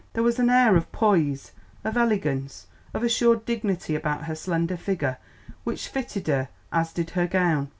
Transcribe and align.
There 0.13 0.23
was 0.23 0.39
an 0.39 0.49
air 0.49 0.75
of 0.77 0.91
poise, 0.91 1.51
of 1.83 1.95
elegance, 1.95 2.65
of 2.91 3.03
assured 3.03 3.45
dignity 3.45 3.93
about 3.93 4.23
her 4.23 4.33
slender 4.33 4.75
figure 4.75 5.19
which 5.63 5.89
fitted 5.89 6.25
her 6.25 6.49
as 6.71 6.91
did 6.91 7.11
her 7.11 7.27
gown. 7.27 7.69